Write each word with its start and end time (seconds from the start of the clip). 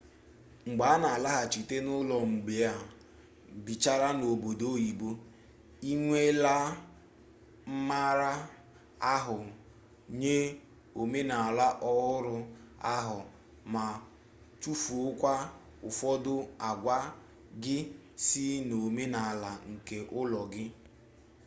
mgbe 0.67 0.83
a 0.93 0.95
na-alaghachite 1.01 1.75
n'ụlọ 1.85 2.17
mgbe 2.31 2.53
e 2.73 2.75
bichara 3.65 4.09
n'obodo 4.19 4.65
oyibo 4.75 5.09
ị 5.89 5.91
nweela 6.01 6.53
mmara 7.73 8.31
ahụ 9.13 9.37
nye 10.19 10.37
omenala 11.01 11.65
ọhụrụ 11.91 12.35
ahụ 12.95 13.19
ma 13.73 13.83
tufuokwa 14.61 15.33
ụfọdụ 15.87 16.33
agwa 16.69 16.97
gị 17.63 17.77
si 18.25 18.43
n'omenala 18.67 19.51
nke 19.71 19.97
ụlọ 20.19 20.41
gị 20.53 20.65